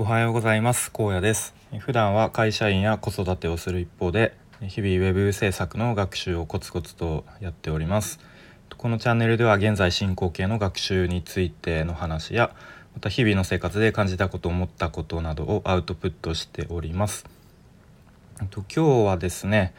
[0.00, 0.92] おはようございます。
[0.92, 1.56] 高野です。
[1.80, 8.20] 普段は会社員や子育てをする一方で日々ウェブ制作の学習をコツコツとやっております。
[8.76, 12.54] このチャンネルでは現在進行形の学習についての話や
[12.94, 17.24] また日々の生活で感じたこと思ったことなどをアウトプットしております。
[18.50, 19.74] と今日はですね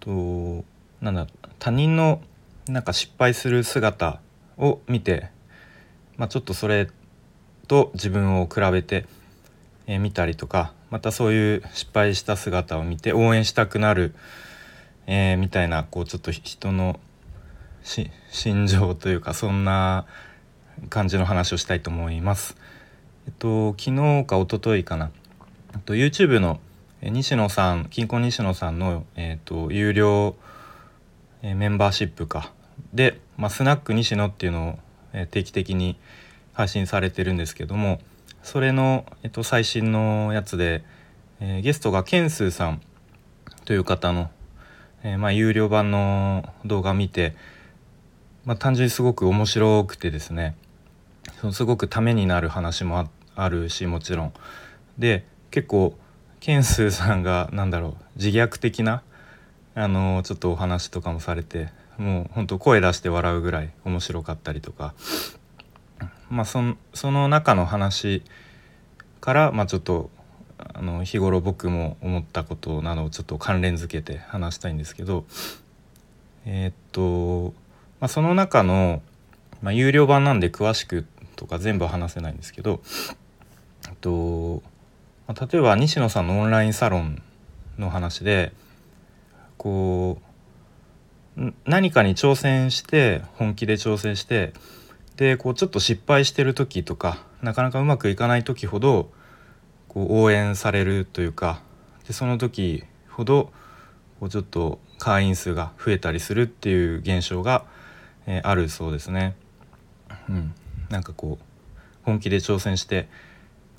[0.00, 0.66] と
[1.00, 1.28] なんだ
[1.58, 2.20] 他人の
[2.68, 4.20] なんか失敗する姿
[4.58, 5.30] を見て、
[6.18, 6.90] まあ、ちょっとそれ
[7.68, 9.06] と自分を比べて
[9.86, 14.14] えー、見たりとかまたそういう失敗した姿を見て応援したくなる、
[15.06, 17.00] えー、みたいなこうちょっと人の
[17.82, 20.06] 心情というかそんな
[20.90, 22.56] 感じの話をしたいと思います。
[23.26, 25.10] えっと昨日か一昨日かな、
[25.74, 26.60] えっと、YouTube の
[27.02, 30.34] 西野さん金婚西野さんの、えっと、有料、
[31.42, 32.52] えメンバーシップか
[32.92, 34.78] で、まあ、スナック西野っていうのを、
[35.12, 35.96] え定期的に
[36.52, 38.00] 配信されてるんですけども
[38.46, 40.84] それの、えっと、最新のやつで、
[41.40, 42.80] えー、ゲストがケンスーさん
[43.64, 44.30] という方の、
[45.02, 47.34] えー、まあ、有料版の動画を見て、
[48.44, 50.54] まあ、単純にすごく面白くてですね
[51.40, 54.32] そのすごくためになる話もあるしもちろん。
[54.96, 55.98] で結構
[56.38, 59.02] ケンスーさんが何だろう自虐的な
[59.74, 64.94] あのちょっとお話とかもされてもうほんと声出して笑うぐらい面白かったりとか
[66.30, 66.60] まあ、そ
[66.94, 68.22] その中の話
[69.20, 70.10] から、まあ、ちょっと
[70.58, 75.24] あの日頃僕も思ったことなどをちょっと関連づけて話したいんですけど
[76.44, 77.54] えー、っと、
[78.00, 79.02] まあ、その中の、
[79.62, 82.80] まあ、有料版なんで詳しくとか全部話せないんですけど、
[83.88, 84.62] えっと
[85.26, 87.22] まあ、例えば西野さんのオンラインサロン
[87.78, 88.52] の話で
[89.58, 90.18] こ
[91.36, 94.54] う何かに挑戦して本気で挑戦して
[95.16, 99.10] でこうちょっと失敗してる時とかなかなかうまくいかない時ほど
[99.88, 101.62] こう応援されるというか
[102.06, 103.50] でその時ほど
[104.20, 107.64] こうちょっと会員数が増えたりするっていう現象が、
[108.26, 109.36] えー、あるそうですね。
[110.28, 110.54] うん、
[110.90, 111.44] なんかこう
[112.02, 113.08] 本気で挑戦して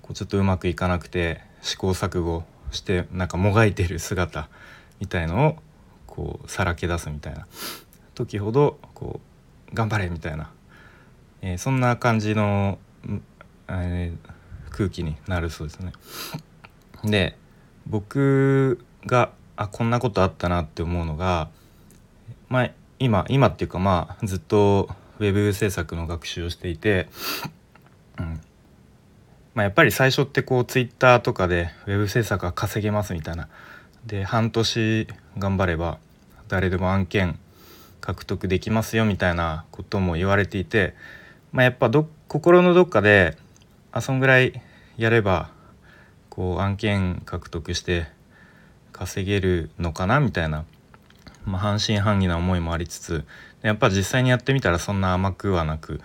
[0.00, 4.48] こうちょっとうまくいかなくて試行錯誤してなんかもがいてる姿
[5.00, 5.56] みたいのを
[6.06, 7.46] こうさらけ出すみたいな
[8.14, 9.20] 時ほどこ
[9.72, 10.50] う頑張れみたいな
[11.42, 12.78] えー、そんな感じの、
[13.68, 15.92] えー、空気になるそうですね。
[17.04, 17.36] で
[17.86, 21.50] 僕があこんなことあったなって思うのが、
[22.48, 24.88] まあ、今今っていうかまあずっと
[25.18, 27.08] ウェブ制作の学習をしていて、
[28.18, 28.40] うん
[29.54, 33.48] まあ、やっぱり最初ってこうツイッターとかでウェブ制作が稼げますみたいな
[34.06, 35.98] で半年頑張れば
[36.48, 37.38] 誰でも案件
[38.00, 40.94] 獲得できますよみたいなことも言われていて
[41.52, 43.36] まあ、やっぱど心のどっかで
[43.92, 44.60] あそんぐらい
[44.96, 45.50] やれば
[46.30, 48.06] こう案件獲得して
[48.92, 50.64] 稼げるのかなみたいな、
[51.44, 53.24] まあ、半信半疑な思いもありつつ
[53.60, 56.00] やっぱ実際にやってみたらそんな甘くはなく、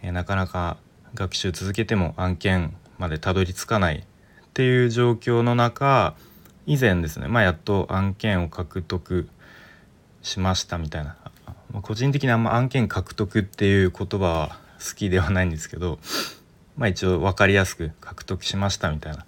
[0.00, 0.78] えなかなか
[1.12, 4.02] 学習続けても案件までたどり着かないっ
[4.54, 6.14] ていう状況の中
[6.66, 9.28] 以前ですね、まあ、やっと案件を獲得
[10.22, 11.16] しましたみたいな。
[11.72, 15.98] ま個人的にあんま案件獲得っていう言葉は好きではないんですけど
[16.76, 19.26] まあ一応分かりやすく獲得しましたみたいな。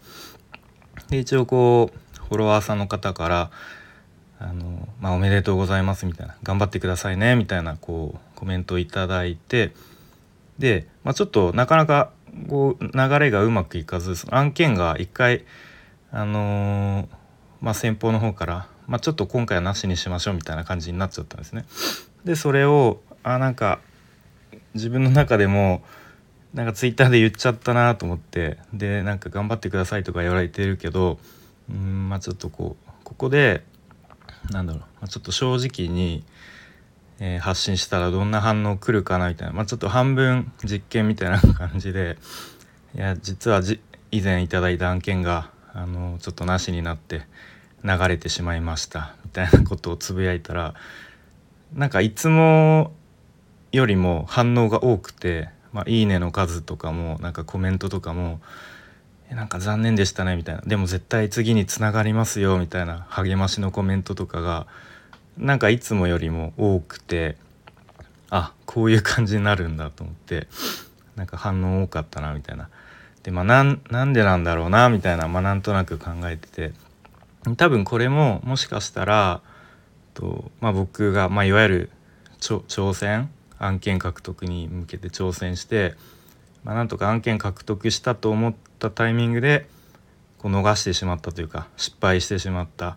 [1.09, 3.51] で一応こうフォロワーさんの方から
[4.39, 9.73] 「あのまあ、おめでとうございます」みたいな「頑張ってくださいね」みたいなこうコメントを頂いて
[10.59, 12.11] で、まあ、ちょっとなかなか
[12.49, 15.45] こう流れがうまくいかずその案件が一回
[16.13, 17.07] あのー、
[17.61, 21.65] まあ、先方の方から、まあ、ちょっと今回はなしにしましょうみたいな感じになっちゃったんですね。
[22.25, 23.81] でそれをあなんか
[24.75, 25.83] 自分の中でも
[26.55, 31.19] なんかツイッターで言っちゃったなと思ってでなんか頑張ってくださいとか言われてるけど
[31.71, 33.65] うんまあちょっとこうここで
[34.51, 36.25] なんだろう、まあ、ちょっと正直に、
[37.21, 42.19] えー、発信したらどんな反応来るかなみたいな、まあ、ちょっと半分実験みたいな感じで
[42.95, 47.23] いや実はじ以前いただいた案件があのちょっとなしになって
[47.85, 50.75] 流れてしまいましたみたいなことをつぶやいたら
[51.75, 52.93] なんかいつも
[53.73, 58.41] よりも反応が多くて「まあ、いいね」の数とかもなんかコメントとかも
[59.31, 64.67] 「なんか残念でしたね」みたいな「でも絶対次につながりますよ」みたいな励ましのコメントとかが
[65.39, 67.37] なんかいつもよりも多くて
[68.29, 70.49] あこういう感じになるんだと思って
[71.17, 72.69] なんか反応多かったなみたいな。
[73.23, 76.73] でまあなんなんでなんだろうなみたいな、まあ、なんとなく考えてて
[77.57, 79.43] 多分これももしかしたら
[80.15, 81.91] と、まあ、僕が、まあ、いわゆる
[82.41, 85.95] 挑戦案件獲得に向けて挑戦して
[86.65, 89.67] まあ、なんとか案件獲得したと思ったタイミングで
[90.39, 92.97] こう逃してしまったというか失敗してしまったっ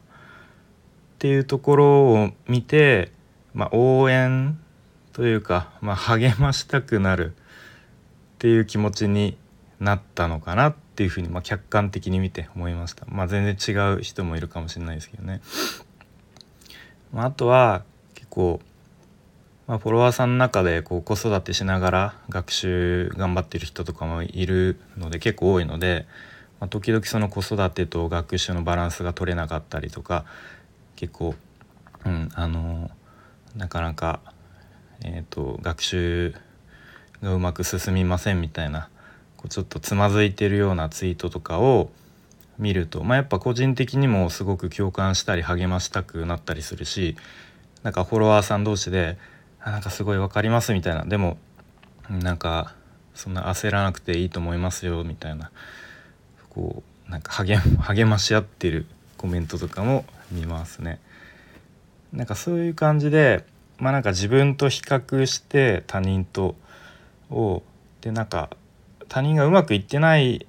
[1.19, 3.11] ていうところを見て、
[3.53, 4.59] まあ、応援
[5.13, 7.35] というか、まあ、励ましたくなるっ
[8.39, 9.37] ていう気持ちに
[9.79, 13.05] なったのかなっていうふうに、まあ、客観的に見て思いました。
[13.07, 15.41] まあ、全然違う人もいるかもしれないですけどね。
[17.13, 17.83] まあ、あとは
[18.15, 18.59] 結構、
[19.65, 26.05] まあ、フォロワーさんの中でこう子育てしながら学習頑張ってる人とかもいるので結構多いので、
[26.59, 30.25] まあ、時々その子育てと学習のバランスが取れなかったりとか
[30.97, 31.33] 結構、
[32.05, 32.91] うん、あの
[33.55, 34.19] なかなか、
[35.05, 36.35] えーと、学習
[37.21, 38.89] がうまく進みませんみたいな
[39.37, 41.89] こうちょっとつまずいてるようなツイートとかを
[42.59, 47.15] 見ると、まあ、やっぱ個人的にもすごく共感したり励ましたくなったりするし
[47.81, 49.17] なんかフォロワーさん同士で
[49.63, 51.37] 「あなんかすごい分かります」みたいなでも
[52.09, 52.73] なんか
[53.15, 55.51] そんな焦らなくていいと思いますよみたいな
[56.49, 58.85] こうなんか励励まし合ってる
[59.17, 60.99] コメントとかも見ますね。
[62.11, 63.45] なんかそういう感じで
[63.79, 66.55] まあなんか自分と比較して他人と
[67.29, 67.63] を
[68.01, 68.49] でなんか
[69.09, 70.45] 他人がうまくいってない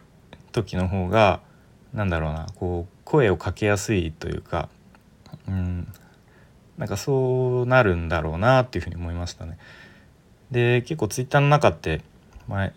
[0.52, 1.40] 時の方が
[1.92, 4.68] なんだろうなこう声をかけやすいというか
[5.48, 5.92] うん
[6.78, 9.58] なんかそうなるんだろうなっていうふうに思いましたね。
[10.50, 12.02] で結構ツイッターの中って
[12.48, 12.72] 前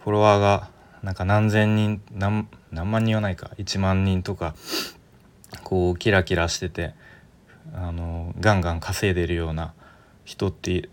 [0.00, 0.70] フォロワーが
[1.02, 4.54] なんか何千人何万人はないか1万人とか
[5.62, 6.94] こうキラキラしてて
[7.74, 9.72] あのガンガン稼いでるような
[10.24, 10.88] 人って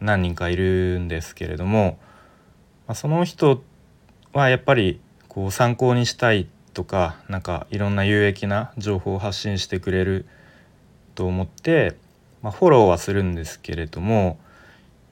[0.00, 1.98] 何人かいるんですけれども、
[2.86, 3.62] まあ、その人
[4.32, 10.26] はやっぱりこう参考にしたいとかなんかいろんな有益な情報を発信してくれる
[11.18, 11.96] と思って、
[12.42, 14.38] まあ、フォローはするんですけれども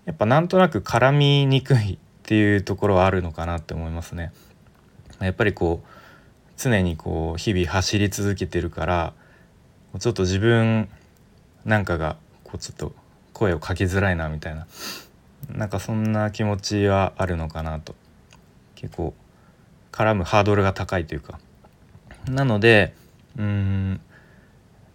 [0.05, 4.33] やっぱなんとなく絡みにくいっていうところはあるのかなって思いますね。
[5.19, 5.89] やっぱりこう
[6.57, 9.15] 常にこう日々走り続けてるから
[9.99, 10.89] ちょっと自分
[11.65, 12.95] なんかがこうちょっと
[13.33, 14.69] 声をかけづらいなみたいな
[15.49, 17.97] なんかそんな気持ちはあるのかなと。
[18.77, 19.13] 結構
[19.91, 21.41] 絡むハードルが高いというか。
[22.29, 22.95] なので
[23.37, 24.01] うん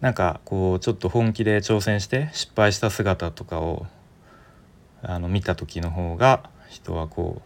[0.02, 3.86] なんかこうちょっと本気で挑戦して失敗した姿とかを
[5.00, 7.42] あの見た時の方が人はこう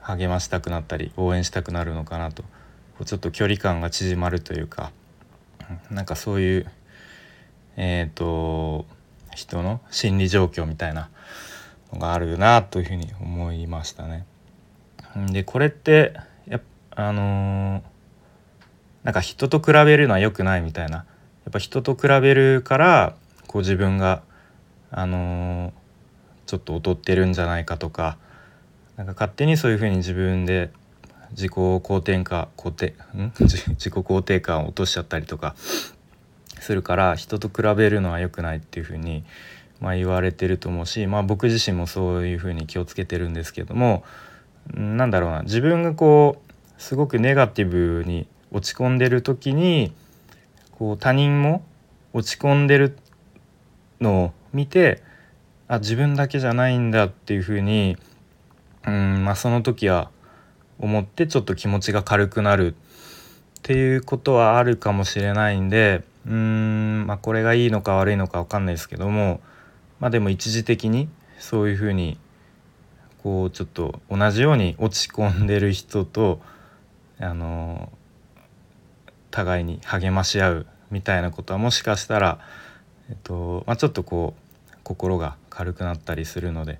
[0.00, 2.48] 励ましたくなったり応援したくなるのかなとこ
[3.00, 4.90] うちょっと距離感が縮まるというか
[5.90, 6.66] なんかそういう
[7.76, 8.86] えっ、ー、と
[9.34, 11.10] 人の心理状況みたいな
[11.92, 14.24] のがあるなというふうに思いましたね。
[15.30, 16.14] でこれって
[16.46, 16.60] や
[16.90, 17.82] あのー、
[19.02, 21.04] なんか人と比べるのは良くないみたいな
[21.44, 23.14] やっぱ人と比べるから
[23.46, 24.22] こう自分が
[24.90, 25.72] あのー、
[26.46, 28.16] ちょっと劣ってるんじゃないかとか
[28.96, 30.70] なんか勝手にそういうふうに自分で
[31.32, 32.48] 自己肯定感
[33.40, 35.54] 自己肯定感を落としちゃったりとか
[36.60, 39.24] するから人と比べるのは良くないっていうふうに、
[39.80, 44.04] まあ、言われてると思うし、まあ、僕自身もそういうふうに気をつけてるんですけども
[44.72, 49.92] なんだろうな自分がこうすごくネガティブに落ち込んでる時に
[50.78, 51.64] こう他人も
[52.12, 52.96] 落ち込んでる
[54.00, 55.02] のを見て
[55.68, 57.96] あ自分だけじゃないんだっていうふうに
[58.86, 60.10] うんまあその時は
[60.78, 69.40] 思ってちょっと気持ちが軽くなるっていうことはあるかもしれないんでうーんまあこれがいいのか悪いのか分かんないですけども
[70.00, 71.08] まあでも一時的に
[71.38, 72.18] そういうふうに
[73.22, 76.40] こうちょっと同じように落ち込んでる人と
[77.18, 77.90] あの
[79.34, 82.38] 互いに励まし合うみたいなことはもしかしたら、
[83.10, 86.78] えっとまあ、ちょっとこう心が軽くなったりするので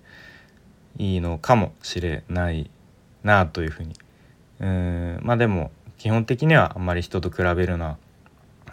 [0.96, 2.70] いいのかもしれない
[3.24, 3.94] なというふうに
[4.60, 7.96] うんまあでも基本的にはあんまり人と比べるのは、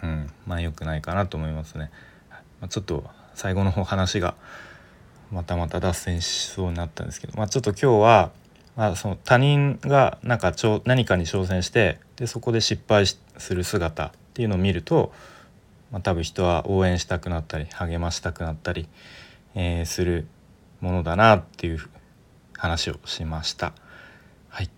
[0.02, 1.90] うん、まあ良くないかなと思いますね。
[2.60, 4.34] まあ、ちょっと最後の方話が
[5.32, 8.30] またまた脱線しそうになったんですけど、まあ、ちょっと今日は、
[8.76, 15.12] まあ、その他人がなんかちょ何かに挑戦してでそこで失敗する姿っていうのを見ると、
[15.90, 18.88] まあ、多分人は応援したくなったり励ましたくなったり、
[19.54, 20.26] えー、する
[20.80, 21.78] ものだなっていう
[22.56, 23.72] 話をしました。
[24.48, 24.70] はい、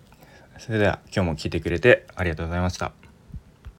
[0.58, 3.03] それでは今日も聞いてくれてありがとうございました。